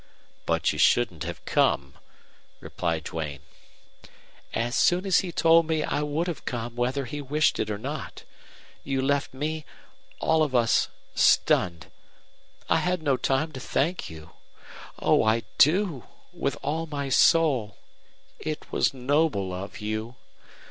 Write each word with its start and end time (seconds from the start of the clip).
"But 0.47 0.73
you 0.73 0.79
shouldn't 0.79 1.25
have 1.25 1.45
come," 1.45 1.93
replied 2.59 3.03
Duane. 3.03 3.41
"As 4.51 4.73
soon 4.75 5.05
as 5.05 5.19
he 5.19 5.31
told 5.31 5.67
me 5.67 5.83
I 5.83 6.01
would 6.01 6.25
have 6.25 6.43
come 6.43 6.75
whether 6.75 7.05
he 7.05 7.21
wished 7.21 7.59
it 7.59 7.69
or 7.69 7.77
not. 7.77 8.23
You 8.83 8.99
left 9.03 9.31
me 9.31 9.63
all 10.19 10.41
of 10.41 10.55
us 10.55 10.89
stunned. 11.13 11.91
I 12.67 12.77
had 12.77 13.03
no 13.03 13.15
time 13.15 13.51
to 13.51 13.59
thank 13.59 14.09
you. 14.09 14.31
Oh, 14.97 15.21
I 15.23 15.43
do 15.59 16.07
with 16.33 16.57
all 16.63 16.87
my 16.87 17.09
soul. 17.09 17.77
It 18.39 18.71
was 18.71 18.95
noble 18.95 19.53
of 19.53 19.81
you. 19.81 20.15